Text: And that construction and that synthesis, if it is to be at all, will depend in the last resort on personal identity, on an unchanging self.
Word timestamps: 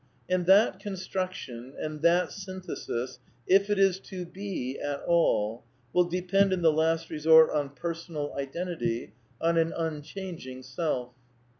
And 0.27 0.47
that 0.47 0.79
construction 0.79 1.75
and 1.77 2.01
that 2.01 2.31
synthesis, 2.31 3.19
if 3.45 3.69
it 3.69 3.77
is 3.77 3.99
to 4.09 4.25
be 4.25 4.79
at 4.79 4.99
all, 5.03 5.63
will 5.93 6.05
depend 6.05 6.51
in 6.51 6.63
the 6.63 6.73
last 6.73 7.11
resort 7.11 7.51
on 7.51 7.69
personal 7.75 8.33
identity, 8.35 9.13
on 9.39 9.59
an 9.59 9.71
unchanging 9.77 10.63
self. 10.63 11.11